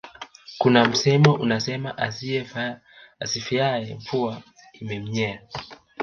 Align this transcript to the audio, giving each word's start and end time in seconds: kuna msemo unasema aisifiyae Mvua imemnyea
kuna 0.57 0.85
msemo 0.85 1.33
unasema 1.33 1.97
aisifiyae 3.19 3.95
Mvua 3.95 4.41
imemnyea 4.73 5.41